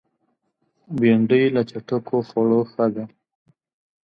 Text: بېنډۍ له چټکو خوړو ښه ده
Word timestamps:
بېنډۍ 0.99 1.43
له 1.55 1.61
چټکو 1.69 2.17
خوړو 2.27 2.59
ښه 2.71 2.85
ده 2.93 3.03